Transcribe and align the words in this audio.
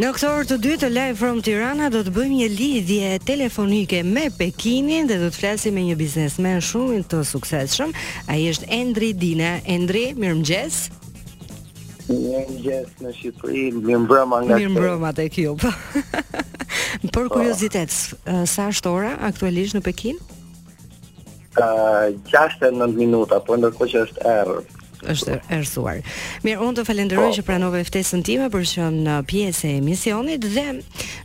Në 0.00 0.08
këtë 0.16 0.24
orë 0.26 0.46
të 0.48 0.56
dytë 0.64 0.88
live 0.88 1.16
from 1.20 1.40
Tirana 1.44 1.90
do 1.92 2.00
të 2.00 2.12
bëjmë 2.16 2.36
një 2.38 2.44
lidhje 2.52 3.08
telefonike 3.28 3.98
me 4.08 4.22
Pekinin 4.38 5.04
dhe 5.10 5.18
do 5.20 5.26
të 5.28 5.36
flasim 5.36 5.74
me 5.76 5.82
një 5.84 5.98
biznesmen 6.00 6.62
shumë 6.64 7.02
të 7.12 7.18
suksesshëm. 7.28 7.92
Ai 8.24 8.38
është 8.54 8.70
Endri 8.72 9.10
Dina. 9.20 9.50
Endri, 9.74 10.06
mirëmëngjes. 10.16 10.78
Mirëmëngjes 12.08 13.04
në 13.04 13.12
Shqipëri. 13.18 13.66
Mirëmbrëma 13.82 14.40
nga 14.46 14.56
Shqipëri. 14.56 14.72
Mirëmbrëma 14.72 15.12
te 15.20 15.28
ju. 15.28 15.58
Për 17.18 17.28
kuriozitet, 17.36 17.92
eh, 18.24 18.46
sa 18.48 18.70
është 18.72 18.88
ora 18.96 19.12
aktualisht 19.28 19.76
në 19.76 19.84
Pekin? 19.90 20.16
Ëh, 21.60 21.60
eh, 21.60 22.08
e 22.16 22.30
6:09 22.32 22.96
minuta, 22.96 23.44
por 23.44 23.60
ndërkohë 23.60 23.88
që 23.92 24.06
është 24.08 24.18
erë 24.38 24.62
është 25.10 25.38
erësuar. 25.52 26.00
Mirë, 26.44 26.60
unë 26.62 26.76
të 26.78 26.84
falenderoj 26.88 27.26
oh. 27.30 27.34
që 27.36 27.42
pranove 27.46 27.80
ftesën 27.86 28.22
time 28.26 28.46
për 28.52 28.64
në 28.92 29.14
pjesë 29.30 29.62
e 29.70 29.76
emisionit 29.80 30.40
dhe 30.46 30.66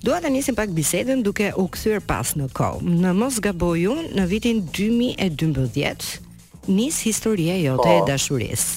dua 0.05 0.17
të 0.21 0.27
njësim 0.33 0.55
pak 0.57 0.69
bisedën 0.77 1.19
duke 1.25 1.47
u 1.55 1.63
kthyer 1.73 1.99
pas 2.01 2.35
në 2.39 2.47
kohë. 2.57 2.81
Në 3.05 3.11
mos 3.17 3.35
gaboju 3.43 3.95
në 4.17 4.23
vitin 4.31 4.57
2012, 4.75 6.21
nis 6.67 7.03
historie 7.07 7.59
jote 7.65 7.89
oh. 7.89 7.93
e 7.93 7.95
po. 8.01 8.07
dashurisë. 8.09 8.69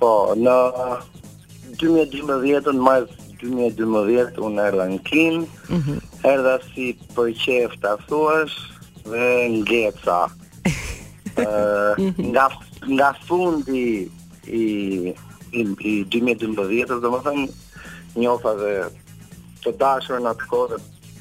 Po, 0.00 0.12
në 0.36 0.58
2012, 1.80 2.64
në 2.76 2.82
majzë 2.86 3.14
2012 3.40 4.40
unë 4.44 4.58
erdha 4.68 4.86
në 4.94 4.98
Kin, 5.08 5.36
mm 5.70 5.98
erdha 6.28 6.58
si 6.74 6.84
për 7.16 7.28
qef 7.40 7.70
të 7.80 7.92
thuash 8.10 8.56
dhe 9.06 9.26
ngeca. 9.54 10.18
uh, 10.28 11.96
mhm. 12.02 12.20
nga 12.34 12.44
nga 12.88 13.14
fundi 13.26 14.08
i 14.46 15.14
i, 15.52 15.62
i 15.84 16.04
2012, 16.08 17.00
domethënë 17.02 17.48
njofa 18.16 18.54
dhe 18.56 18.74
të 19.64 19.72
dashur 19.78 20.22
në 20.24 20.30
atë 20.32 20.46
kohë 20.48 20.76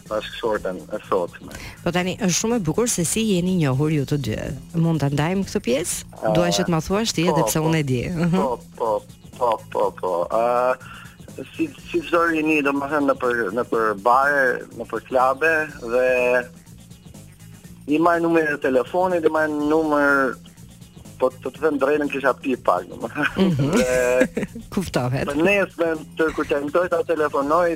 bashkëshorten 0.09 0.77
e 0.95 0.99
sotme. 1.05 1.53
Po 1.83 1.91
tani 1.93 2.13
është 2.21 2.37
shumë 2.37 2.59
e 2.59 2.63
bukur 2.65 2.89
se 2.89 3.03
si 3.09 3.23
jeni 3.33 3.57
njohur 3.59 3.91
ju 3.93 4.05
të 4.09 4.19
dy. 4.25 4.37
Mund 4.81 5.01
ta 5.03 5.09
ndajmë 5.11 5.43
këtë 5.49 5.61
pjesë? 5.65 6.09
Duaj 6.37 6.51
që 6.59 6.65
të 6.69 6.73
më 6.73 6.79
thuash 6.85 7.13
ti 7.17 7.25
po, 7.27 7.33
edhe 7.33 7.47
pse 7.49 7.59
po, 7.61 7.67
unë 7.69 7.79
e 7.83 7.87
di. 7.89 7.99
Po, 8.33 8.47
po, 8.77 8.91
po, 9.39 9.51
po, 9.73 9.85
po. 9.99 10.13
A 10.31 10.43
uh, 10.73 10.87
si 11.55 11.67
si 11.89 12.01
zori 12.09 12.39
jeni 12.39 12.59
domethënë 12.65 13.09
në 13.11 13.15
për 13.21 13.43
në 13.59 13.65
për 13.73 13.87
bare, 14.05 14.47
në 14.79 14.87
për 14.93 15.05
klube 15.09 15.53
dhe 15.93 16.05
i 17.95 17.99
marr 18.05 18.21
numrin 18.23 18.49
e 18.55 18.61
telefonit, 18.63 19.25
i 19.27 19.33
marr 19.33 19.51
numër 19.73 20.37
po 21.19 21.29
të 21.35 21.51
të 21.53 21.63
them 21.63 21.77
drejtën 21.81 22.09
kisha 22.13 22.31
pi 22.43 22.55
pak 22.67 22.87
më. 22.89 23.09
Mhm. 23.45 23.71
Kuftohet. 24.73 25.27
Për 25.29 25.41
nesmen, 25.45 26.03
të 26.17 26.29
kur 26.37 26.47
të 26.49 26.61
mëtoj 26.65 26.85
të 26.93 27.01
telefonoj, 27.13 27.71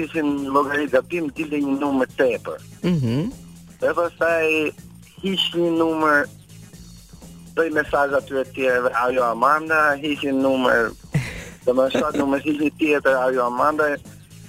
ishin 0.00 0.30
logaritë 0.56 1.02
të 1.10 1.24
tilde 1.38 1.60
një 1.64 1.76
numër 1.82 2.12
të 2.18 2.28
epër. 2.36 2.64
Mm 2.82 3.00
-hmm. 3.00 3.32
Dhe 3.80 4.74
një 5.22 5.72
numër, 5.76 6.24
dhej 7.56 7.68
mesaj 7.76 8.06
aty 8.18 8.34
e 8.40 8.44
tjere, 8.54 8.90
ajo 9.04 9.22
Amanda, 9.30 9.80
ishë 10.12 10.30
një 10.30 10.40
numër, 10.46 10.82
dhe 11.64 11.70
më 11.78 11.90
shatë 11.96 12.18
numër, 12.22 12.40
ishë 12.50 12.60
një 12.64 12.70
tjetër, 12.80 13.16
ajo 13.26 13.40
Amanda, 13.50 13.84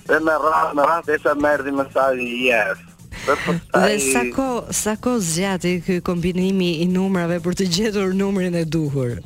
dhe 0.09 0.17
me 0.27 0.33
rrath, 0.43 0.73
me 0.75 0.81
rrath, 0.87 1.07
dhe 1.09 1.17
sa 1.23 1.33
mërë 1.43 1.63
dhe 1.67 1.73
mesaj, 1.81 2.15
yes. 2.47 2.77
Dhe 3.21 3.35
po 3.45 3.53
sa 3.97 4.21
ko, 4.33 4.47
sa 4.73 4.91
ko 4.97 5.11
zgjati 5.21 5.81
ky 5.85 5.95
kombinimi 6.01 6.81
i 6.81 6.89
numrave 6.89 7.37
për 7.45 7.53
të 7.59 7.65
gjetur 7.75 8.15
numrin 8.17 8.55
e 8.57 8.63
duhur. 8.65 9.19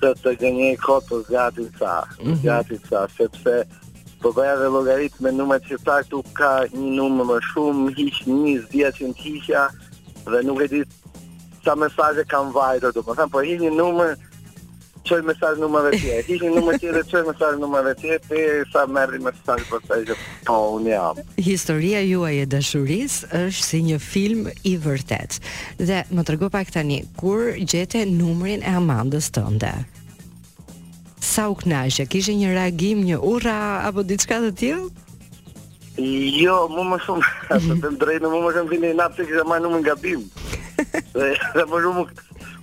Të 0.00 0.12
të 0.24 0.32
gjeni 0.40 0.70
kotë 0.80 1.18
zgjati 1.28 1.66
sa, 1.78 1.98
mhm. 2.22 2.38
zgjati 2.40 2.78
sa, 2.88 3.04
sepse 3.16 3.58
po 4.22 4.32
vaja 4.36 4.54
ve 4.62 4.70
logaritme 4.72 5.30
që 5.34 5.76
ta 5.84 5.98
saktë 6.00 6.22
ka 6.38 6.52
një 6.72 6.90
numër 6.96 7.28
më 7.32 7.38
shumë, 7.52 7.86
hiç 8.00 8.16
një 8.30 8.56
zgjidhje 8.64 9.12
të 9.12 9.16
kisha 9.20 9.66
dhe 10.32 10.40
nuk 10.46 10.62
e 10.62 10.68
di 10.72 10.82
sa 11.64 11.74
mesazhe 11.76 12.24
kanë 12.32 12.54
vajtur, 12.56 12.94
domethënë 12.96 13.30
po 13.32 13.42
hiç 13.44 13.60
një 13.66 13.72
numër 13.76 14.14
çoj 15.08 15.22
mesazh 15.26 15.58
numrave 15.60 15.90
të 15.94 16.00
tjera. 16.00 16.26
Ishin 16.34 16.54
numrat 16.56 16.76
e 16.78 16.80
tjera, 16.84 17.02
çoj 17.10 17.24
mesazh 17.28 17.56
numrave 17.60 17.94
të 17.98 18.18
tjera, 18.26 18.66
sa 18.72 18.84
merri 18.86 19.18
me 19.18 19.30
mesazh 19.30 19.64
po 19.70 19.80
sa 19.86 19.98
po 20.46 20.58
unë 20.78 20.90
jam. 20.94 21.22
Historia 21.42 22.02
juaj 22.06 22.40
e 22.44 22.46
dashurisë 22.54 23.32
është 23.40 23.66
si 23.68 23.80
një 23.88 23.98
film 24.04 24.46
i 24.72 24.76
vërtetë. 24.78 25.42
Dhe 25.88 26.02
më 26.14 26.26
trego 26.28 26.50
pak 26.54 26.70
tani 26.74 27.00
kur 27.20 27.50
gjete 27.58 28.04
numrin 28.10 28.62
e 28.62 28.76
Amandës 28.78 29.30
tënde. 29.34 29.72
Sa 31.22 31.48
u 31.52 31.56
kënaqe, 31.60 32.06
kishe 32.10 32.34
një 32.36 32.54
reagim, 32.56 33.02
një 33.06 33.18
urra 33.18 33.58
apo 33.88 34.02
diçka 34.06 34.40
të 34.46 34.52
tillë? 34.60 34.90
Jo, 36.40 36.54
më 36.72 36.86
më 36.92 37.00
shumë, 37.04 37.30
të 37.68 37.74
të 37.74 37.94
më 37.94 37.98
drejnë, 38.00 38.30
më 38.32 38.38
më 38.46 38.54
shumë 38.56 38.72
të 38.72 38.82
një 38.86 38.94
napsi, 39.02 39.26
kështë 39.28 39.44
e 39.44 39.48
majnë 39.50 39.72
më 39.74 39.80
nga 39.84 39.96
bimë. 40.04 40.30
Dhe 41.14 41.64
më 41.70 41.80
shumë, 41.86 42.04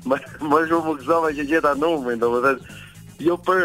më 0.08 0.18
më 0.50 0.60
shumë 0.70 0.86
më 0.88 0.94
gëzova 1.00 1.32
që 1.38 1.46
gjeta 1.50 1.72
numrin, 1.78 2.20
domethënë 2.20 3.26
jo 3.26 3.36
për 3.48 3.64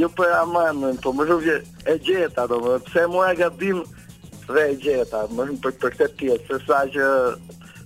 jo 0.00 0.08
për 0.18 0.32
amanën, 0.40 0.96
po 1.04 1.12
më 1.16 1.26
shumë 1.28 1.46
që 1.48 1.56
e 1.92 1.96
gjeta, 2.06 2.46
domethënë 2.50 2.84
pse 2.88 3.04
mua 3.12 3.30
gabim 3.38 3.82
dhe 4.46 4.64
e 4.72 4.76
gjeta, 4.82 5.24
më 5.36 5.48
shumë 5.50 5.62
për 5.64 5.74
për 5.84 5.96
këtë 6.00 6.20
pjesë, 6.20 6.46
se 6.50 6.60
sa 6.66 6.82
që 6.92 7.08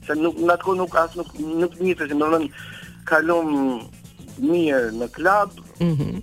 se 0.06 0.16
nuk 0.22 0.38
natkoh 0.48 0.76
nuk 0.78 0.94
as 1.02 1.16
nuk 1.18 1.32
nuk 1.44 1.78
nitesh, 1.80 2.12
domethënë 2.12 2.50
kalom 3.10 3.54
mirë 4.40 4.92
në 5.00 5.10
klub. 5.16 5.50
Mhm. 5.82 5.94
Mm 5.94 6.20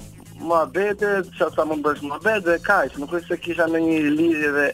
më 0.48 0.54
abete, 0.54 1.08
që 1.34 1.46
sa 1.56 1.64
më 1.66 1.76
bësh 1.82 2.04
më 2.06 2.14
abete, 2.14 2.44
dhe 2.46 2.60
kajsh, 2.62 3.00
nuk 3.02 3.10
është 3.18 3.28
se 3.34 3.38
kisha 3.42 3.66
në 3.68 3.80
një 3.82 3.96
lidhje 4.20 4.52
dhe 4.54 4.68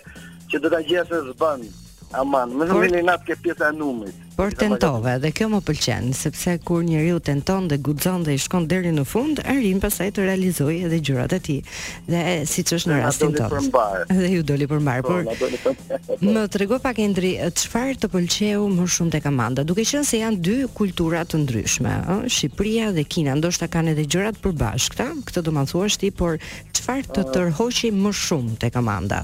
që 0.52 0.60
do 0.60 0.70
të 0.70 0.80
gjithë 0.90 1.08
se 1.16 1.20
zë 1.30 1.36
bëndë 1.40 1.70
aman, 2.18 2.54
më 2.58 2.66
vjen 2.72 2.94
në 3.00 3.04
natë 3.10 3.30
ke 3.32 3.38
pjesa 3.48 3.72
e 3.72 3.76
numrit. 3.76 4.20
Por 4.34 4.50
tentove 4.58 5.12
dhe 5.22 5.30
kjo 5.36 5.46
më 5.52 5.60
pëlqen, 5.62 6.08
sepse 6.18 6.56
kur 6.66 6.82
njeriu 6.88 7.20
tenton 7.22 7.68
dhe 7.70 7.78
guxon 7.86 8.24
dhe 8.26 8.34
i 8.34 8.40
shkon 8.42 8.64
deri 8.70 8.90
në 8.96 9.04
fund, 9.06 9.42
arrin 9.50 9.78
pasaj 9.84 10.08
të 10.16 10.24
realizojë 10.26 10.88
edhe 10.88 10.98
gjërat 11.06 11.36
e 11.38 11.40
tij. 11.48 11.60
Dhe 12.08 12.22
siç 12.50 12.74
është 12.80 12.90
në 12.92 12.98
rastin 13.04 13.36
tonë. 13.38 13.62
Dhe 14.10 14.32
ju 14.34 14.42
doli 14.50 14.66
për 14.72 14.82
mbar, 14.82 15.04
po, 15.06 15.20
por 15.22 15.78
më 16.34 16.46
trego 16.56 16.80
pak 16.82 17.04
Endri, 17.04 17.36
çfarë 17.62 18.00
të 18.02 18.10
pëlqeu 18.16 18.66
më 18.74 18.88
shumë 18.98 19.14
tek 19.20 19.30
Amanda, 19.30 19.64
duke 19.70 19.86
qenë 19.86 20.06
se 20.10 20.24
janë 20.24 20.42
dy 20.50 20.58
kultura 20.82 21.22
të 21.30 21.44
ndryshme, 21.44 21.94
ë, 22.02 22.18
Shqipëria 22.34 22.90
dhe 22.98 23.06
Kina, 23.06 23.38
ndoshta 23.38 23.70
kanë 23.70 23.94
edhe 23.94 24.06
gjërat 24.10 24.42
përbashkëta, 24.42 25.12
këtë 25.30 25.46
do 25.46 25.54
të 25.54 25.68
thuash 25.72 26.00
por 26.18 26.42
çfarë 26.74 27.06
të 27.14 27.22
ah. 27.28 27.32
tërhoqi 27.38 27.94
më 28.02 28.18
shumë 28.26 28.58
tek 28.66 28.82
Amanda? 28.82 29.24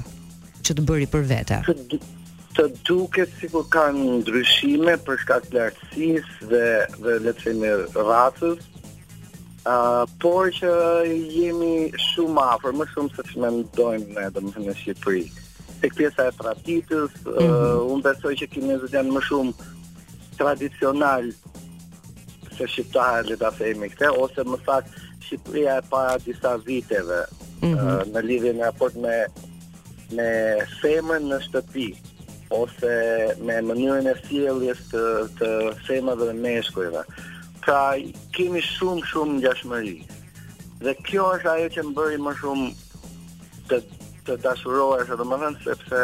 që 0.59 0.73
të 0.75 0.83
bëri 0.85 1.06
për 1.07 1.21
vete 1.23 1.57
të 2.57 2.63
duket 2.87 3.31
si 3.39 3.47
kur 3.51 3.65
kanë 3.73 4.15
ndryshime 4.21 4.95
për 5.05 5.19
shkak 5.23 5.45
të 5.49 5.57
lartësis 5.59 6.29
dhe, 6.51 6.65
dhe 7.05 7.17
letëfemi 7.27 7.73
ratës, 8.09 8.67
Uh, 9.69 10.07
por 10.23 10.47
që 10.55 10.69
jemi 11.35 11.91
shumë 11.99 12.41
afër, 12.55 12.71
më 12.79 12.85
shumë 12.89 13.09
se 13.13 13.25
që 13.27 13.41
me 13.43 13.49
ndojmë 13.57 14.13
ne 14.15 14.21
edhe 14.29 14.41
më 14.41 14.61
në 14.63 14.73
Shqipëri. 14.79 15.25
Se 15.81 15.89
pjesa 15.97 16.25
e 16.31 16.35
pratitës, 16.39 17.11
mm 17.25 17.35
-hmm. 17.35 17.51
uh, 17.53 17.83
unë 17.91 18.05
besoj 18.07 18.31
që 18.39 18.47
kinezët 18.53 18.95
janë 18.97 19.11
më 19.17 19.21
shumë 19.27 19.51
tradicional 20.39 21.27
se 22.55 22.69
Shqiptarë 22.71 23.29
le 23.29 23.38
da 23.43 23.51
fejmi 23.59 23.91
këte, 23.91 24.09
ose 24.23 24.47
më 24.47 24.57
fakt 24.65 24.95
Shqipëria 25.27 25.75
e 25.77 25.85
para 25.91 26.15
disa 26.25 26.57
viteve 26.57 27.21
mm 27.61 27.75
-hmm. 27.75 27.85
uh, 27.85 28.03
në 28.15 28.23
lidhje 28.29 28.53
në 28.55 28.63
raport 28.63 28.95
me, 29.03 29.17
me 30.17 30.29
femën 30.81 31.21
në 31.29 31.43
shtëpi. 31.45 31.88
Mm 31.88 31.93
-hmm 31.93 32.08
ose 32.49 33.35
me 33.45 33.59
mënyrën 33.65 34.09
e 34.11 34.15
sjelljes 34.25 34.79
të 34.89 35.03
të 35.37 35.49
femrave 35.85 36.29
dhe 36.31 36.37
meshkujve. 36.41 37.03
Pra 37.61 37.81
kemi 38.35 38.61
shumë 38.65 39.05
shumë 39.11 39.37
ngjashmëri. 39.39 39.97
Dhe 40.81 40.95
kjo 41.05 41.27
është 41.38 41.53
ajo 41.53 41.69
që 41.75 41.83
më 41.89 41.93
bëri 41.99 42.19
më 42.25 42.33
shumë 42.39 42.69
të 43.71 43.81
të 44.25 44.39
dashurohesh, 44.45 45.13
domethënë 45.19 45.63
sepse 45.65 46.03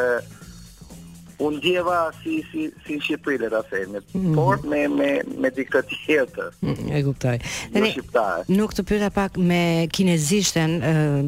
unë 1.46 1.60
djeva 1.64 1.98
si 2.22 2.38
si 2.52 2.70
si 2.86 2.96
në 2.96 3.50
ta 3.52 3.62
them, 3.72 3.98
mm 4.14 4.36
por 4.36 4.62
me 4.64 4.88
me 4.88 5.12
me 5.42 5.50
diktë 5.58 5.81
tjetër. 5.92 6.52
Mm, 6.62 6.92
e 6.96 7.04
kuptoj. 7.04 7.38
Në 7.74 7.90
shqiptar. 7.92 8.46
Nuk 8.48 8.72
të 8.74 8.84
pyeta 8.84 9.10
pak 9.10 9.38
me 9.38 9.88
kinezishten, 9.92 10.80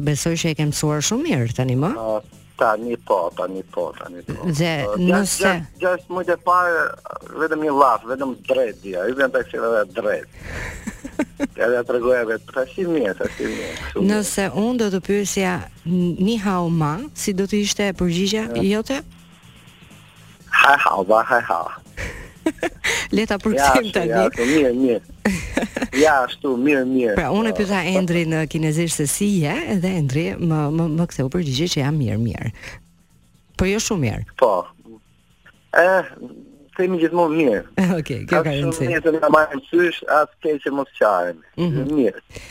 besoj 0.04 0.34
që 0.36 0.50
e 0.50 0.54
ke 0.54 0.68
mësuar 0.70 1.02
shumë 1.02 1.26
mirë 1.28 1.56
tani 1.58 1.76
më. 1.76 1.92
Po, 1.98 2.20
Ta 2.58 2.72
një 2.74 2.96
po, 3.06 3.16
ta 3.38 3.44
një 3.46 3.60
po, 3.70 3.84
ta 3.94 4.08
një 4.10 4.22
po. 4.26 4.48
Dhe, 4.58 4.72
nëse... 4.98 5.50
Gjash 5.78 6.08
të 6.08 6.14
mujtë 6.16 6.34
parë, 6.42 6.80
vedem 7.38 7.60
një 7.62 7.74
lafë, 7.78 8.08
vedem 8.16 8.32
drejt, 8.48 8.80
dhja, 8.82 9.04
i 9.06 9.14
vjen 9.14 9.30
të 9.30 9.42
kështë 9.46 9.68
edhe 9.68 9.82
drejt. 10.00 10.40
Ja 11.54 11.68
dhe 11.70 11.84
të 11.86 11.94
regoja 11.94 12.24
vetë, 12.26 12.46
të 12.50 12.64
ashtë 12.64 12.82
i 12.82 13.04
të 13.12 13.28
ashtë 13.28 13.50
i 14.02 14.06
Nëse 14.08 14.48
unë 14.64 14.80
do 14.82 14.88
të 14.96 15.00
përësja 15.06 15.52
një 16.26 16.38
hao 16.48 16.66
ma, 16.80 16.96
si 17.14 17.36
do 17.38 17.46
të 17.46 17.60
ishte 17.62 17.92
përgjigja, 18.00 18.48
jote? 18.72 18.98
Ha 20.64 20.74
ha, 20.82 20.96
ba 21.12 21.22
ha 21.30 21.38
ha. 21.50 21.60
Leta 23.14 23.38
përkëtim 23.38 23.92
të 23.94 24.04
një. 24.10 24.24
Ja, 24.26 24.50
mirë, 24.50 24.74
mirë. 24.82 25.17
ja, 26.04 26.18
ashtu, 26.24 26.56
mirë, 26.60 26.82
mirë. 26.88 27.14
Pra, 27.18 27.30
unë 27.34 27.52
e 27.52 27.56
pyta 27.56 27.80
Endri 27.88 28.24
në 28.28 28.42
kinezisht 28.52 29.00
se 29.00 29.06
si 29.10 29.28
je, 29.42 29.54
edhe 29.76 29.94
Endri 29.98 30.28
më 30.40 30.60
më 30.74 30.86
më 30.98 31.08
u 31.26 31.30
përgjigje 31.34 31.68
që 31.74 31.80
jam 31.84 31.98
mirë, 32.02 32.18
mirë. 32.22 32.52
Po 33.58 33.66
jo 33.66 33.80
shumë 33.82 34.04
mirë. 34.06 34.22
Po. 34.40 34.52
E, 34.86 35.82
eh, 35.82 36.12
themi 36.78 37.00
gjithmonë 37.02 37.40
mirë. 37.40 37.62
Okej, 37.72 37.98
okay, 37.98 38.22
kjo 38.30 38.42
ka 38.46 38.54
rëndësi. 38.54 38.90
Ne 38.92 39.00
të 39.04 39.16
na 39.18 39.32
marrim 39.34 39.64
sysh, 39.70 40.00
as 40.20 40.30
keq 40.44 40.68
mos 40.78 40.90
qajmë. 41.00 41.42
Mm 41.58 41.68
-hmm. 41.68 41.94
Mirë. 41.98 42.42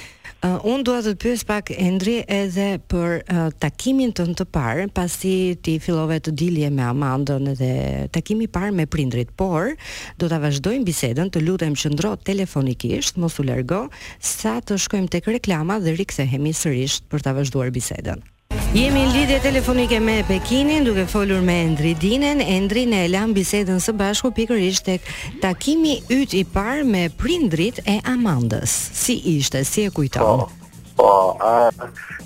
Uh, 0.45 0.59
unë 0.69 0.83
duhet 0.85 1.07
të 1.17 1.31
të 1.33 1.45
pak 1.49 1.69
endri 1.73 2.11
edhe 2.29 2.65
për 2.93 3.13
uh, 3.25 3.47
takimin 3.63 4.11
të 4.13 4.25
në 4.29 4.35
të 4.37 4.45
parë, 4.53 4.83
pasi 4.93 5.31
ti 5.65 5.77
filove 5.81 6.19
të 6.21 6.35
dilje 6.37 6.69
me 6.77 6.83
Amandën 6.85 7.49
edhe 7.55 7.71
takimi 8.13 8.45
parë 8.45 8.75
me 8.77 8.85
prindrit, 8.85 9.33
por 9.41 9.73
do 10.21 10.29
të 10.29 10.37
vazhdojmë 10.45 10.85
bisedën 10.91 11.33
të 11.33 11.41
lutëm 11.47 11.73
që 11.81 11.93
ndro 11.95 12.13
telefonikisht, 12.27 13.17
mos 13.17 13.39
u 13.41 13.47
lërgo, 13.49 13.87
sa 14.35 14.59
të 14.61 14.77
shkojmë 14.85 15.13
të 15.15 15.25
kreklama 15.25 15.81
dhe 15.81 15.97
rikëthe 15.97 16.29
sërisht 16.57 17.09
për 17.11 17.25
të 17.25 17.39
vazhdojmë 17.41 17.75
bisedën. 17.81 18.27
Jemi 18.75 18.99
në 19.05 19.11
lidhje 19.13 19.37
telefonike 19.39 19.97
me 20.03 20.17
Pekinin, 20.27 20.83
duke 20.83 21.05
folur 21.07 21.39
me 21.41 21.53
Endri 21.63 21.93
Dinen. 21.95 22.41
Endri 22.43 22.81
në 22.91 23.05
Elan 23.07 23.31
bisedën 23.33 23.77
së 23.81 23.93
bashku 23.95 24.33
pikërisht 24.35 24.83
tek 24.89 25.05
takimi 25.41 25.93
yt 26.11 26.33
i 26.35 26.41
parë 26.43 26.83
me 26.83 27.05
prindrit 27.17 27.79
e 27.87 27.95
Amandës. 28.11 28.73
Si 28.99 29.15
ishte? 29.37 29.61
Si 29.65 29.85
e 29.87 29.93
kujton? 29.95 30.19
Po. 30.43 30.67
Po, 30.97 31.11
a, 31.47 31.53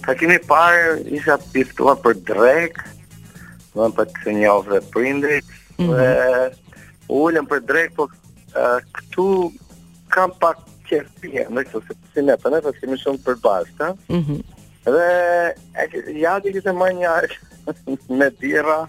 takimi 0.08 0.40
i 0.40 0.42
parë 0.48 0.96
isha 1.20 1.36
pistuar 1.54 2.00
për 2.02 2.18
drek, 2.32 2.80
domethënë 3.76 3.98
për 4.00 4.10
të 4.18 4.36
njohur 4.42 4.86
prindrit, 4.96 5.52
mm 5.78 5.92
-hmm. 5.92 6.00
e 6.02 7.12
ulën 7.22 7.46
për 7.52 7.62
drek, 7.70 7.94
por 8.00 8.10
këtu 8.98 9.30
kam 10.10 10.34
pak 10.40 10.58
çështje, 10.90 11.46
më 11.54 11.62
thua 11.70 11.82
se 11.88 11.94
si 12.16 12.22
më 12.28 12.36
tani, 12.42 12.60
pasi 12.66 12.86
më 12.92 12.98
shumë 13.04 13.24
për 13.28 13.36
bashkë. 13.46 13.90
Mhm. 14.10 14.40
Dhe 14.86 15.56
e 16.10 16.16
ja 16.20 16.40
di 16.42 16.52
kështë 16.58 16.74
më 16.74 16.88
një 17.00 17.14
me 18.18 18.30
dira 18.42 18.80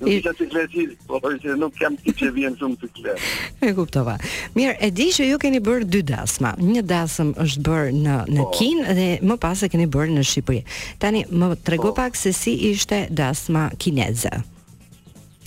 Nuk 0.00 0.10
isha 0.12 0.32
të 0.36 0.46
kletit, 0.50 0.94
po 1.08 1.18
që 1.22 1.56
nuk 1.58 1.74
kam 1.78 1.96
ti 2.00 2.12
që 2.16 2.30
vjen 2.36 2.56
shumë 2.60 2.78
të 2.82 2.90
kletit. 2.96 3.28
E 3.72 3.72
kuptova. 3.76 4.16
Mirë, 4.56 4.74
e 4.82 4.90
di 4.90 5.06
që 5.14 5.28
ju 5.30 5.38
keni 5.42 5.60
bërë 5.64 5.88
dy 5.94 6.02
dasma. 6.08 6.54
Një 6.60 6.82
dasëm 6.90 7.34
është 7.44 7.64
bërë 7.68 7.92
në, 8.02 8.16
në 8.36 8.40
po. 8.42 8.48
Kinë 8.58 8.96
dhe 8.98 9.08
më 9.30 9.36
pas 9.44 9.62
e 9.66 9.70
keni 9.72 9.86
bërë 9.96 10.16
në 10.18 10.24
Shqipëri. 10.30 10.62
Tani, 11.02 11.24
më 11.30 11.50
trego 11.66 11.92
po. 11.92 11.96
pak 12.00 12.16
se 12.18 12.32
si 12.36 12.56
ishte 12.72 13.04
dasma 13.10 13.68
kineze. 13.78 14.34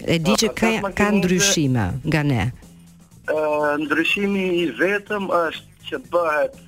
E 0.06 0.20
di 0.20 0.34
po, 0.34 0.38
që 0.42 0.54
ka, 0.60 0.72
ka 1.02 1.10
ndryshime 1.20 1.86
nga 2.06 2.22
ne. 2.24 2.44
E, 3.26 3.44
ndryshimi 3.84 4.48
i 4.64 4.66
vetëm 4.80 5.30
është 5.44 5.90
që 5.90 6.02
bëhet 6.14 6.60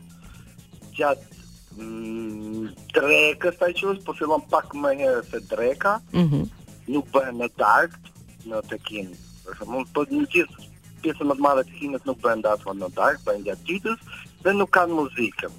gjatë 0.98 1.80
mm, 1.80 2.70
drekës 2.96 3.58
ta 3.60 3.70
i 3.72 3.76
qësë, 3.78 4.02
po 4.06 4.14
fillon 4.18 4.44
pak 4.52 4.74
më 4.82 4.94
herë 5.02 5.24
se 5.32 5.42
dreka, 5.52 5.98
mm 6.14 6.28
-hmm 6.30 6.46
nuk 6.92 7.08
bëhen 7.14 7.38
në 7.42 7.48
darkë 7.60 8.18
në 8.52 8.62
Pekin. 8.72 9.12
Për 9.46 9.60
shembull, 9.60 9.86
po 9.96 10.04
një 10.12 10.26
gjithë 10.34 10.66
pjesë 11.04 11.28
më 11.30 11.38
të 11.40 11.46
madhe 11.46 11.64
të 11.68 11.78
Kinës 11.80 12.06
nuk 12.10 12.22
bëhen 12.24 12.42
dashur 12.46 12.76
në 12.80 12.90
darkë, 12.98 13.24
bëhen 13.28 13.46
gjatë 13.48 13.68
ditës 13.70 14.22
dhe 14.46 14.54
nuk 14.58 14.72
kanë 14.76 14.96
muzikën. 14.98 15.56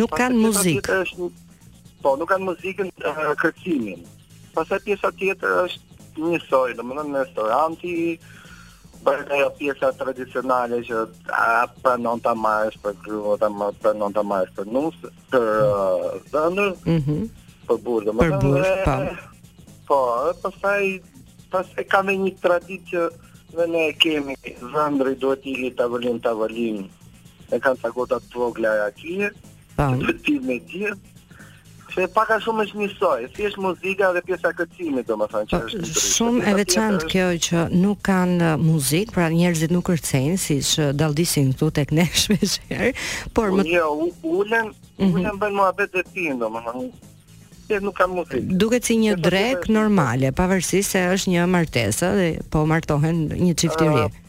Nuk 0.00 0.16
kanë 0.18 0.40
muzikë. 0.42 0.98
Është 1.06 1.28
po, 2.04 2.16
nuk 2.18 2.30
kanë 2.32 2.48
muzikën 2.48 2.90
uh, 3.06 3.28
kërcimin. 3.40 4.02
Pastaj 4.56 4.80
pjesa 4.88 5.12
tjetër 5.20 5.54
është 5.66 6.24
një 6.30 6.40
soi, 6.48 6.74
domethënë 6.78 7.12
në 7.14 7.22
restoranti 7.26 7.94
bërë 9.06 9.28
ajo 9.36 9.50
pjesa 9.60 9.92
tradicionale 9.94 10.80
që 10.88 11.02
a 11.30 11.66
pranon 11.82 12.18
ta 12.24 12.32
marrësh 12.34 12.80
për 12.82 12.96
grua, 13.04 13.36
ta 13.38 13.46
pranon 13.84 14.16
ta 14.16 14.24
marrësh 14.26 14.56
për 14.56 14.70
nus, 14.74 14.96
për 15.30 15.46
uh, 15.62 16.10
dhënë. 16.32 16.70
Mhm. 16.96 17.20
Mm 17.20 17.42
për 17.66 17.80
Për 18.14 18.28
burrë, 18.38 18.66
po. 18.86 18.94
Po, 19.86 20.30
e 20.30 20.34
pasaj, 20.42 20.82
pasaj 21.50 21.84
ka 21.90 22.02
me 22.02 22.16
një 22.18 22.32
tradit 22.42 22.86
që 22.90 23.02
dhe 23.54 23.66
ne 23.70 23.82
kemi 24.02 24.34
zëndri 24.72 25.14
duhet 25.22 25.46
i 25.46 25.54
li 25.62 25.70
tavëllim 25.78 26.18
tavëllim 26.26 26.80
e 27.54 27.60
kanë 27.62 27.80
të 27.84 27.92
kota 27.94 28.18
të 28.24 28.42
vogla 28.42 28.72
e 28.80 28.86
akije 28.88 29.30
që 29.78 30.16
ti 30.26 30.40
me 30.42 30.56
gjithë 30.70 31.14
që 31.94 32.02
e 32.04 32.08
paka 32.12 32.40
shumë 32.44 32.64
është 32.66 32.80
një 32.82 32.88
soj 32.96 33.28
si 33.36 33.46
është 33.48 33.62
muzika 33.64 34.10
dhe 34.16 34.20
pjesa 34.26 34.50
këtësimi, 34.58 35.04
do 35.08 35.16
më 35.22 35.28
thënë 35.32 35.50
që 35.52 35.60
po, 35.60 35.70
është 35.70 35.84
një 35.84 35.94
të 35.94 36.04
shumë 36.10 36.42
e 36.50 36.56
veçantë 36.60 37.08
kjo 37.14 37.28
që 37.46 37.62
nuk 37.84 38.02
kanë 38.10 38.38
uh, 38.56 38.60
muzik 38.66 39.14
pra 39.14 39.30
njerëzit 39.32 39.72
nuk 39.76 39.86
kërcenë 39.92 40.42
si 40.42 40.58
që 40.74 40.90
uh, 40.90 40.96
daldisin 40.98 41.54
të 41.56 41.70
të 41.78 41.86
këneshme 41.92 42.40
shërë 42.56 42.92
por 43.38 43.54
po, 43.54 43.62
më... 43.62 43.82
unë 44.34 45.10
bënë 45.14 45.38
bën 45.46 45.64
abet 45.70 45.94
dhe 45.96 46.04
ti 46.10 46.28
do 46.42 46.50
më 46.56 46.66
nuk 47.82 47.98
mundësi. 48.06 48.40
Duket 48.58 48.84
si 48.86 48.96
një 49.00 49.16
drek 49.22 49.66
normale, 49.72 50.30
pavarësisht 50.36 50.94
se 50.96 51.02
është 51.14 51.32
një 51.34 51.46
martesë 51.54 52.10
dhe 52.20 52.28
po 52.52 52.66
martohen 52.68 53.24
një 53.34 53.52
çift 53.58 53.82
i 53.84 53.88
ri. 53.90 54.06
Ah, 54.06 54.22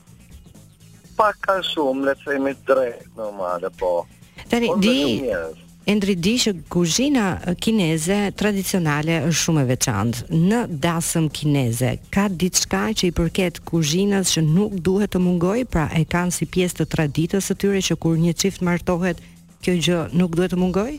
pak 1.18 1.40
ka 1.48 1.60
shumë, 1.74 2.06
le 2.08 2.16
të 2.20 2.32
themi 2.32 2.56
drek 2.68 3.04
normale, 3.20 3.70
po. 3.78 4.06
Tani 4.50 4.72
po, 4.74 4.80
di 4.82 5.66
Endri 5.88 6.18
di 6.20 6.34
që 6.36 6.52
kuzhina 6.68 7.26
kineze 7.64 8.16
tradicionale 8.36 9.22
është 9.30 9.40
shumë 9.46 9.62
e 9.64 9.68
veçantë. 9.70 10.24
Në 10.36 10.58
dasëm 10.84 11.30
kineze 11.32 11.94
ka 12.12 12.26
diçka 12.28 12.82
që 12.92 13.06
i 13.08 13.14
përket 13.16 13.62
kuzhinës 13.70 14.34
që 14.36 14.44
nuk 14.50 14.76
duhet 14.84 15.14
të 15.16 15.22
mungojë, 15.24 15.64
pra 15.72 15.86
e 15.96 16.04
kanë 16.04 16.36
si 16.38 16.44
pjesë 16.46 16.82
të 16.82 16.88
traditës 16.96 17.48
së 17.48 17.56
tyre 17.64 17.80
që 17.88 17.96
kur 18.04 18.20
një 18.20 18.36
çift 18.36 18.60
martohet, 18.68 19.24
kjo 19.64 19.78
gjë 19.88 20.02
nuk 20.20 20.36
duhet 20.36 20.52
të 20.52 20.60
mungojë? 20.60 20.98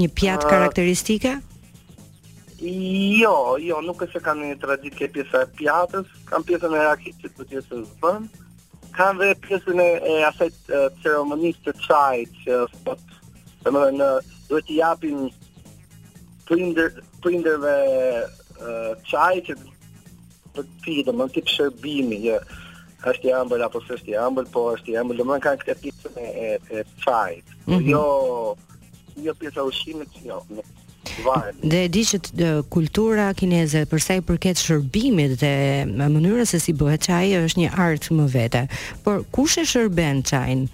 një 0.00 0.08
pjatë 0.12 0.44
uh, 0.46 0.50
karakteristike? 0.50 1.34
Jo, 2.60 3.32
jo, 3.60 3.80
nuk 3.84 4.02
është 4.06 4.18
se 4.18 4.22
kam 4.24 4.40
një 4.42 4.56
traditë 4.62 4.98
ke 5.00 5.08
pjesë 5.18 5.42
e 5.44 5.50
pjatës, 5.58 6.10
kam 6.28 6.44
pjesën 6.48 6.74
e 6.78 6.82
rakit 6.86 7.18
që 7.24 7.30
të 7.36 7.46
gjësën 7.52 7.82
zë 7.84 8.00
vëndë, 8.04 8.44
kam 8.96 9.18
dhe 9.20 9.32
pjesën 9.44 9.82
e, 9.84 9.88
e 10.08 10.18
asajt 10.30 10.58
ceremonisë 11.04 11.66
të 11.66 11.74
qaj 11.84 12.22
që 12.40 12.60
dhe 13.66 13.72
më 13.74 13.82
dhe 13.84 13.92
në 13.98 14.10
duhet 14.50 14.68
të 14.70 14.78
japin 14.78 15.24
prinder, 16.48 16.96
prinderve 17.24 17.74
uh, 17.82 18.92
qaj 19.10 19.32
që 19.50 19.58
të 20.56 20.64
ti, 20.84 20.96
më 21.10 21.18
në 21.18 21.28
tipë 21.36 21.52
shërbimi, 21.56 22.20
jë, 22.30 22.38
është 23.10 23.28
i 23.28 23.34
ambël, 23.36 23.66
apo 23.66 23.82
së 23.84 23.98
është 23.98 24.14
i 24.14 24.20
ambël, 24.20 24.46
po 24.54 24.64
është 24.74 24.94
i 24.94 24.94
ambël, 25.02 25.20
do 25.20 25.26
më 25.28 25.36
në 25.36 25.44
kanë 25.44 25.64
këtë 25.66 25.76
pjesën 25.84 26.16
e, 26.16 26.30
e, 26.48 26.80
e 26.80 26.84
mm 26.86 27.42
-hmm. 27.66 27.90
jo, 27.90 28.04
një 29.16 29.30
jo 29.30 29.34
pjesë 29.40 29.64
ushqimit 29.70 30.18
jo. 30.24 30.40
Vajen. 31.24 31.60
Dhe 31.70 31.84
e 31.86 31.88
di 31.88 32.02
që 32.04 32.18
të, 32.26 32.48
kultura 32.72 33.28
kineze 33.38 33.84
përsa 33.88 34.18
i 34.18 34.22
përket 34.26 34.58
shërbimit 34.60 35.36
dhe 35.40 35.52
më 35.96 36.08
mënyra 36.12 36.44
se 36.50 36.58
si 36.60 36.74
bëhet 36.76 37.06
çaji 37.06 37.38
është 37.46 37.62
një 37.62 37.70
art 37.86 38.08
më 38.18 38.26
vete. 38.34 38.62
Por 39.04 39.22
kush 39.32 39.56
e 39.62 39.64
shërben 39.64 40.24
çajin 40.28 40.66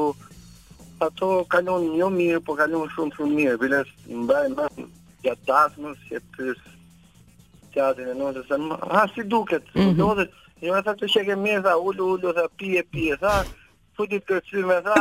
ato 1.07 1.29
kalon 1.53 1.85
një 1.93 2.01
jo 2.03 2.09
mirë, 2.17 2.41
po 2.45 2.57
kalon 2.59 2.89
shumë 2.95 3.15
shumë 3.19 3.37
mirë, 3.41 3.61
bile 3.63 3.83
në 4.09 4.23
mbaj, 4.25 4.43
mbaj, 4.55 4.87
gjatë 5.25 5.47
dasmës, 5.51 6.07
që 6.37 6.53
teatrin 7.77 8.13
e 8.13 8.17
nonës, 8.19 8.47
se 8.49 8.59
më 8.63 8.79
ha 8.93 9.03
si 9.13 9.25
duket, 9.33 9.67
mm 9.75 9.83
-hmm. 9.83 9.99
thotë, 10.01 10.27
jo 10.67 10.73
vetëm 10.77 10.97
të 11.01 11.07
shekë 11.15 11.37
mirëza, 11.47 11.73
ulu 11.89 12.03
ulu 12.17 12.29
tha 12.37 12.45
pi 12.59 12.69
e 12.81 12.85
pi, 12.93 13.05
tha, 13.23 13.35
futi 13.97 14.17
të 14.21 14.27
kërcy 14.31 14.61
me 14.71 14.79
tha, 14.87 14.99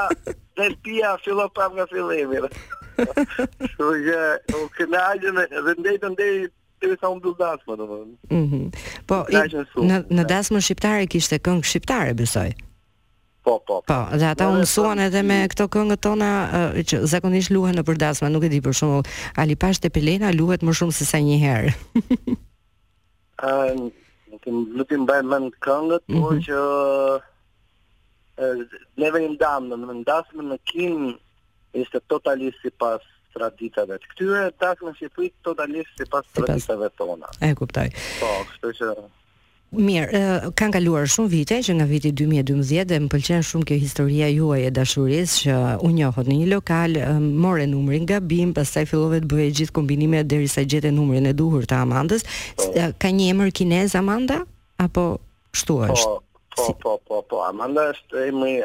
dhe 0.57 0.65
pia 0.83 1.09
fillo 1.23 1.45
prap 1.55 1.71
nga 1.75 1.85
fillimi. 1.93 2.37
Jo, 3.77 3.87
ja, 4.07 4.23
u 4.55 4.65
kënaqë 4.75 5.33
dhe 5.65 5.71
ndaj 5.81 5.97
të 6.03 6.09
ndaj 6.17 6.35
Dhe 6.83 6.91
dhe 7.01 7.07
më 7.07 7.31
dasmë, 7.39 7.75
dhe 7.79 7.85
më. 7.89 7.97
Mm 8.29 8.47
-hmm. 8.49 8.65
Po, 9.07 9.15
mhm. 9.15 9.25
po 9.25 9.25
i, 9.31 9.87
në, 9.89 9.97
në 10.17 10.23
dasmën 10.31 10.61
shqiptare 10.65 11.07
kishte 11.11 11.37
këngë 11.45 11.63
shqiptare, 11.69 12.13
besoj? 12.19 12.49
Po, 13.45 13.53
po, 13.67 13.75
po. 13.87 13.99
dhe 14.19 14.27
ata 14.31 14.45
unë 14.53 14.67
po. 14.67 14.67
suan 14.73 14.99
edhe 14.99 15.21
me 15.29 15.37
këto 15.51 15.65
këngë 15.73 15.97
tona, 16.05 16.29
uh, 16.45 16.75
që 16.87 16.95
zakonisht 17.11 17.49
luhen 17.53 17.75
në 17.75 17.83
për 17.87 17.95
nuk 18.29 18.43
e 18.43 18.49
di 18.49 18.59
për 18.61 18.73
shumë, 18.79 19.01
ali 19.41 19.55
pashtë 19.63 19.85
e 19.85 19.89
pelena 19.95 20.29
luhet 20.39 20.61
më 20.67 20.73
shumë 20.79 20.91
se 20.97 21.05
sa 21.05 21.17
një 21.17 21.37
herë. 21.45 21.71
Nuk 23.41 24.43
im 24.49 24.59
nuk 24.75 24.89
im 24.91 25.05
bën 25.07 25.25
mend 25.29 25.53
këngët, 25.63 26.03
por 26.17 26.33
mhm. 26.35 26.39
që 26.45 26.57
ne 28.35 28.67
never 28.99 29.21
in 29.23 29.37
damn, 29.39 29.69
në 29.71 29.93
ndasme 30.01 30.41
në 30.49 30.57
kin 30.71 30.95
ishte 31.83 31.99
totalisht 32.11 32.59
sipas 32.65 33.03
traditave 33.35 33.95
të 33.99 34.05
këtyre, 34.13 34.43
takë 34.63 34.81
në 34.87 34.91
Shqipëri 34.99 35.29
totalisht 35.47 35.93
sipas 36.03 36.25
traditave 36.37 36.87
tona. 36.99 37.29
E 37.43 37.45
kuptoj. 37.59 37.87
Po, 38.21 38.29
kështu 38.51 38.69
që 38.81 38.87
Mirë, 39.73 40.51
kanë 40.55 40.73
kaluar 40.77 41.07
shumë 41.09 41.29
vite 41.31 41.57
që 41.65 41.73
nga 41.75 41.85
viti 41.89 42.11
2012 42.15 42.85
dhe 42.87 42.99
më 43.01 43.09
pëlqen 43.11 43.41
shumë 43.43 43.65
kjo 43.67 43.77
historia 43.81 44.27
juaj 44.31 44.61
e 44.67 44.71
dashurisë 44.71 45.39
që 45.45 45.55
u 45.83 45.89
njohët 45.97 46.29
në 46.29 46.35
një 46.37 46.47
lokal, 46.53 46.93
more 47.45 47.65
numrin 47.67 48.05
nga 48.05 48.19
bim, 48.23 48.53
pastaj 48.55 48.85
fillove 48.91 49.19
të 49.23 49.29
bëje 49.33 49.47
gjithë 49.59 49.75
kombinime 49.75 50.21
derisa 50.23 50.61
sa 50.61 50.69
gjete 50.69 50.91
numrin 50.95 51.27
e 51.27 51.33
duhur 51.35 51.65
të 51.67 51.79
Amandës. 51.81 52.23
Po. 52.55 52.69
Ka 53.03 53.11
një 53.11 53.29
emër 53.33 53.51
kinez 53.57 53.97
Amanda 53.99 54.41
apo 54.85 55.07
shtu 55.51 55.79
po, 55.81 55.89
është? 55.95 56.13
Po, 56.13 56.61
po, 56.61 56.73
po, 56.77 56.95
po, 57.09 57.21
po. 57.33 57.41
Amanda 57.49 57.89
është 57.95 58.23
emri 58.29 58.55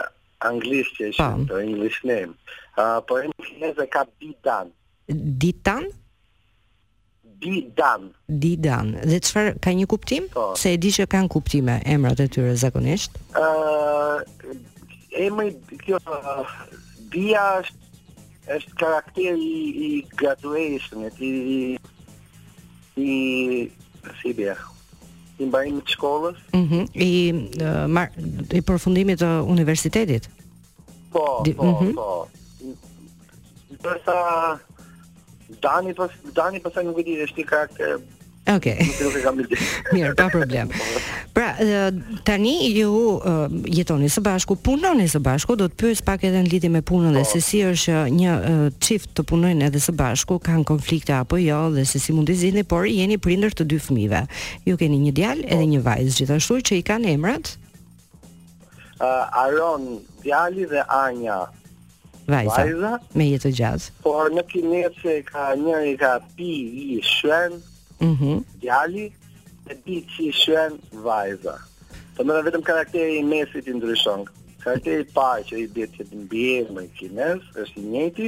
anglisht 0.46 1.00
që 1.00 1.08
është, 1.14 1.30
po. 1.50 1.62
English 1.64 2.04
name. 2.06 2.36
Uh, 2.78 3.00
po 3.08 3.18
emri 3.24 3.48
kinez 3.48 3.82
e 3.82 3.88
ka 3.96 4.04
Ditan? 4.20 4.70
Ditan? 5.08 5.90
Didan. 7.38 8.10
Didan. 8.28 8.94
Dhe 9.06 9.18
çfarë 9.22 9.54
ka 9.62 9.72
një 9.76 9.86
kuptim? 9.90 10.26
Po. 10.34 10.50
Se 10.58 10.72
e 10.74 10.78
di 10.82 10.90
që 10.96 11.06
kanë 11.12 11.30
kuptime 11.32 11.76
emrat 11.88 12.20
e 12.24 12.28
tyre 12.32 12.54
zakonisht. 12.60 13.14
Ëh, 13.38 14.54
emri 15.26 15.52
kjo 15.84 16.00
Dia 17.14 17.42
është 17.60 18.48
është 18.56 18.76
karakteri 18.78 19.46
i 19.86 19.90
graduation, 20.16 21.02
ti 21.16 21.30
i 21.54 21.60
i 23.02 23.12
si 24.20 24.32
bie 24.38 24.54
i 25.40 25.46
mbajnë 25.48 25.74
në 25.76 25.82
të 25.86 25.94
shkollës. 25.96 26.38
Mm 26.54 26.84
I, 27.06 27.10
uh, 27.66 27.84
mar... 27.90 28.10
I 28.58 28.62
përfundimit 28.66 29.18
të 29.22 29.30
universitetit? 29.52 30.26
Po, 31.12 31.26
Di... 31.46 31.54
po, 31.58 31.66
mm 31.66 31.74
-hmm. 31.74 31.94
po. 31.94 33.60
Në 33.74 33.80
përsa 33.84 34.16
Dani 35.58 35.94
pas 35.96 36.10
Dani 36.34 36.60
pasaj 36.62 36.84
nuk 36.86 36.98
e 37.00 37.06
di, 37.06 37.18
është 37.26 37.42
i 37.42 37.52
kak 37.52 37.80
Ok. 38.48 38.64
Mirë, 39.92 40.14
pa 40.18 40.24
problem. 40.32 40.70
Pra, 41.36 41.50
tani 42.26 42.54
ju 42.72 42.88
jetoni 43.76 44.08
së 44.10 44.22
bashku, 44.24 44.56
punoni 44.58 45.04
së 45.12 45.20
bashku, 45.22 45.54
do 45.60 45.68
të 45.68 45.76
pyes 45.82 46.00
pak 46.02 46.24
edhe 46.26 46.40
në 46.42 46.48
lidhje 46.50 46.70
me 46.72 46.80
punën 46.82 47.14
dhe 47.14 47.22
po. 47.22 47.30
se 47.30 47.40
si 47.44 47.60
është 47.62 48.00
një 48.16 48.38
çift 48.80 49.12
të 49.14 49.22
punojnë 49.30 49.68
edhe 49.68 49.78
së 49.84 49.92
bashku, 49.94 50.40
kanë 50.48 50.64
konflikte 50.66 51.12
apo 51.14 51.36
jo 51.38 51.60
dhe 51.76 51.84
se 51.86 51.98
si 52.02 52.12
mund 52.16 52.28
të 52.32 52.38
zgjidhni, 52.40 52.64
por 52.66 52.86
jeni 52.88 53.18
prindër 53.22 53.54
të 53.54 53.68
dy 53.70 53.78
fëmijëve. 53.86 54.22
Ju 54.66 54.76
keni 54.80 54.98
një 55.04 55.12
djalë 55.20 55.44
edhe 55.46 55.66
po. 55.66 55.70
një 55.76 55.80
vajzë, 55.86 56.16
gjithashtu 56.18 56.54
që 56.70 56.80
i 56.80 56.88
kanë 56.90 57.12
emrat 57.14 57.54
Aron, 59.46 59.92
djali 60.24 60.64
dhe 60.72 60.82
Anja, 60.88 61.44
vajza, 62.30 62.64
vajza 62.64 62.92
me 63.18 63.26
jetë 63.32 63.52
gjaz. 63.58 63.88
Por 64.04 64.30
në 64.36 64.44
kinese 64.50 65.16
ka 65.28 65.50
një 65.58 65.80
i 65.92 65.96
ka 66.00 66.14
pi 66.36 66.52
i 66.86 66.98
shën, 67.14 67.58
mm 68.04 68.14
-hmm. 68.20 68.44
djali, 68.62 69.06
E 69.70 69.74
pi 69.84 69.94
që 70.10 70.20
i 70.26 70.30
shën 70.40 70.72
vajza. 71.06 71.54
Të 72.16 72.20
mërë 72.26 72.46
vetëm 72.46 72.62
karakteri 72.66 73.18
i 73.18 73.22
mesit 73.24 73.66
i 73.70 73.74
ndryshon 73.74 74.24
Karakteri 74.64 75.04
pa 75.14 75.28
që 75.48 75.54
i 75.62 75.66
bjetë 75.74 75.94
që 75.98 76.02
të 76.10 76.16
mbjerë 76.24 76.72
me 76.74 76.84
kines, 76.98 77.40
është 77.60 77.76
i 77.80 77.84
njëti, 77.92 78.26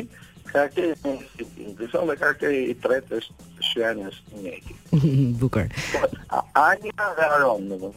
karakteri 0.53 0.93
i 0.93 1.09
mesit 1.09 1.49
i 1.59 1.63
ndryshon 1.73 2.07
dhe 2.09 2.17
karakteri 2.23 2.61
i 2.73 2.77
tretë 2.83 3.13
është 3.19 3.33
shën 3.69 3.97
është 4.09 4.29
i 4.35 4.39
njëti. 4.45 4.73
Bukër 5.43 5.67
po, 5.93 6.01
Anja 6.55 7.03
dhe 7.19 7.25
aron, 7.37 7.61
në 7.71 7.77
më 7.83 7.89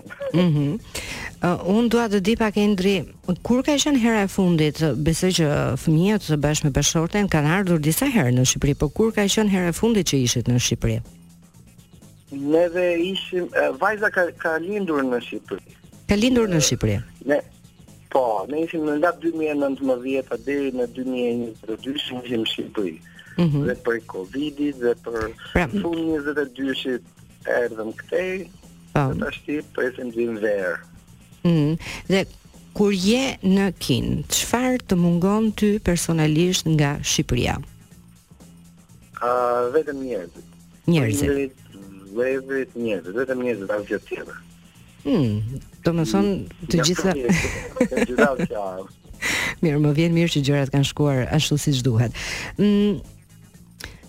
mhm. 0.48 0.74
Uh, 1.44 1.60
unë 1.68 1.90
dua 1.92 2.06
të 2.08 2.20
di 2.24 2.36
pak 2.40 2.56
Endri, 2.56 2.94
kur 3.44 3.60
ka 3.68 3.74
qenë 3.76 4.00
hera 4.00 4.22
e 4.24 4.28
fundit? 4.32 4.80
Besoj 5.04 5.34
që 5.36 5.48
fëmijët 5.84 6.24
së 6.30 6.38
bashkë 6.42 6.70
me 6.70 6.72
bashkëshorten 6.78 7.28
kanë 7.34 7.52
ardhur 7.58 7.82
disa 7.84 8.08
herë 8.08 8.32
në 8.38 8.46
Shqipëri, 8.48 8.76
por 8.80 8.94
kur 8.96 9.12
ka 9.18 9.26
qenë 9.30 9.52
hera 9.52 9.74
e 9.74 9.76
fundit 9.76 10.08
që 10.14 10.20
ishit 10.28 10.48
në 10.48 10.62
Shqipëri? 10.64 11.02
Neve 12.40 12.86
ishim, 13.08 13.50
uh, 13.52 13.76
vajza 13.82 14.10
ka, 14.16 14.24
ka 14.40 14.56
lindur 14.64 15.04
në 15.04 15.20
Shqipëri. 15.28 15.76
Ka 16.08 16.16
lindur 16.22 16.48
në 16.54 16.64
Shqipëri. 16.70 16.96
Eh, 16.96 17.28
ne 17.34 17.42
Po, 18.16 18.24
ne 18.48 18.62
ishim 18.64 18.86
në 18.88 18.94
lap 19.02 19.18
2019 19.26 20.38
deri 20.48 20.70
në 20.72 20.86
2022 20.96 22.00
ishim 22.00 22.46
në 22.48 22.52
Shqipëri. 22.54 22.98
Mm 23.38 23.44
-hmm. 23.50 23.64
Dhe 23.68 23.74
për 23.86 23.98
Covidit 24.14 24.76
dhe 24.80 24.94
për 25.04 25.20
pra, 25.52 25.68
fund 25.68 26.00
22-shit 26.00 27.04
erdhëm 27.60 27.92
këtej. 28.00 28.32
Po. 28.94 29.00
Oh. 29.02 29.12
Tashti 29.20 29.60
presim 29.76 30.12
zim 30.16 30.40
verë. 30.40 30.78
Mm. 31.46 31.78
Dhe 32.12 32.24
kur 32.76 32.92
je 32.92 33.22
në 33.46 33.70
Kin, 33.80 34.10
çfarë 34.34 34.82
të 34.90 34.96
mungon 35.00 35.52
ty 35.60 35.76
personalisht 35.86 36.66
nga 36.74 36.92
Shqipëria? 37.06 37.56
uh, 37.56 37.62
vetëm 39.76 39.98
njerëzit. 40.02 40.46
Njerëzit. 40.90 41.28
Vetëm 42.18 42.82
njerëzit, 42.84 43.16
vetëm 43.16 43.40
njerëzit 43.46 43.70
as 43.78 43.84
gjë 43.88 44.00
tjetër. 44.10 44.38
Hmm, 45.06 45.34
do 45.86 45.92
më 45.96 46.04
thonë 46.12 46.34
të 46.72 46.76
gjitha... 46.90 47.12
Mirë, 49.64 49.80
më 49.82 49.90
vjen 49.98 50.14
mirë 50.14 50.32
që 50.36 50.40
gjërat 50.46 50.70
kanë 50.74 50.86
shkuar 50.90 51.20
ashtu 51.34 51.56
si 51.62 51.72
shduhet. 51.78 52.12
Mm. 52.60 52.94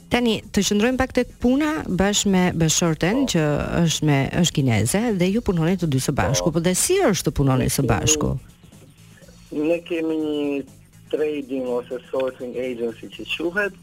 Tani 0.09 0.37
të 0.55 0.63
qëndrojmë 0.69 0.99
pak 1.01 1.13
tek 1.17 1.31
puna 1.43 1.71
bashkë 1.99 2.31
me 2.31 2.43
Beshorten 2.55 3.25
që 3.31 3.43
është 3.81 4.07
me 4.07 4.19
është 4.39 4.55
kineze 4.61 5.01
dhe 5.19 5.29
ju 5.35 5.41
punoni 5.49 5.79
të 5.81 5.89
dy 5.91 5.99
së 6.05 6.15
bashku. 6.21 6.53
Po 6.55 6.63
dhe 6.63 6.75
si 6.79 7.01
është 7.09 7.27
të 7.31 7.35
punoni 7.41 7.67
së 7.77 7.83
bashku? 7.91 8.29
Ne 9.51 9.81
kemi 9.89 10.17
një 10.23 10.63
trading 11.11 11.67
ose 11.75 11.99
sourcing 12.11 12.55
agency 12.69 13.11
që 13.17 13.27
quhet. 13.35 13.75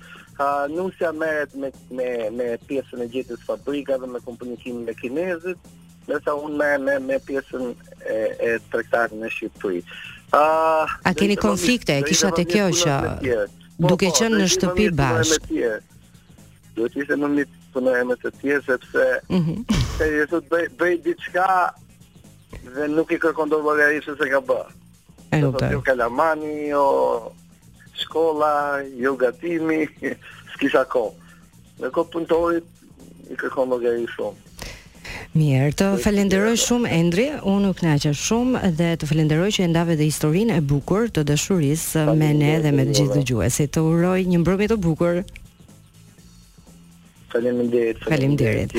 nuk 0.70 0.94
nusja 0.94 1.12
merret 1.14 1.54
me 1.62 1.68
me 1.98 2.08
me 2.38 2.48
pjesën 2.68 3.04
e 3.04 3.08
gjetjes 3.14 3.42
fabrikave 3.46 4.08
me 4.14 4.20
komunikimin 4.26 4.82
me 4.88 4.94
kinezët, 5.02 5.60
ndërsa 6.08 6.32
unë 6.46 6.72
me 6.88 7.00
me 7.00 7.20
pjesën 7.28 7.66
e 8.16 8.18
e 8.48 8.60
tregtarit 8.72 9.14
në 9.22 9.30
Shqipëri. 9.36 9.84
Uh, 10.34 10.90
a 11.10 11.14
keni 11.20 11.36
konflikte? 11.36 12.02
Kisha 12.10 12.32
të 12.38 12.48
kjo 12.52 12.66
që 12.82 12.98
duke 13.90 14.08
qenë 14.18 14.38
në 14.42 14.48
shtëpi 14.56 14.90
bashkë. 14.92 15.90
Do 16.78 16.88
të 16.90 17.04
ishte 17.04 17.18
më 17.22 17.28
mirë 17.36 17.52
të 17.54 17.72
punoj 17.76 18.00
me 18.10 18.16
të 18.22 18.32
tjerë 18.40 18.64
sepse 18.68 19.06
mhm. 19.30 19.64
Se 19.98 20.10
-hmm. 20.12 20.30
të 20.32 20.42
bëj 20.52 20.64
bëj 20.82 20.96
diçka 21.06 21.48
dhe 22.76 22.88
nuk 22.96 23.12
i 23.14 23.20
kërkon 23.22 23.50
dorë 23.52 23.64
llogari 23.68 24.00
se 24.06 24.14
ka 24.32 24.40
bë. 24.50 24.62
E 25.34 25.42
kuptoj. 25.42 25.70
Jo 25.74 25.82
kalamani, 25.86 26.56
jo 26.74 26.86
shkolla, 28.04 28.82
jo 29.04 29.14
gatimi, 29.22 29.84
s'kisha 30.54 30.84
kohë. 30.94 31.14
Në 31.82 31.92
kohë 31.94 32.12
punëtorit 32.14 32.66
i 33.34 33.38
kërkon 33.42 33.70
llogari 33.70 34.08
shumë. 34.16 34.40
Mirë, 35.34 35.70
të 35.78 35.88
falenderoj 36.02 36.56
shumë 36.62 36.90
Endri, 36.98 37.28
unë 37.54 37.70
u 37.74 37.78
kënaqja 37.80 38.14
shumë 38.18 38.74
dhe 38.80 38.90
të 39.02 39.10
falenderoj 39.10 39.50
që 39.58 39.64
e 39.66 39.70
ndave 39.74 39.96
dhe 39.98 40.10
historinë 40.10 40.58
e 40.58 40.66
bukur 40.74 41.10
të 41.10 41.26
dashurisë 41.32 42.06
me 42.18 42.32
ne 42.38 42.56
dhe 42.64 42.72
me 42.78 42.86
të 42.90 42.98
gjithë 43.00 43.20
dëgjuesit. 43.22 43.74
Të 43.74 43.86
uroj 43.90 44.20
një 44.34 44.42
mbrëmje 44.44 44.72
të 44.74 44.80
bukur. 44.88 45.24
Faleminderit. 47.34 47.98
Faleminderit. 48.04 48.70